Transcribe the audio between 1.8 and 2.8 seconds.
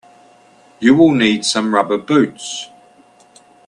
boots.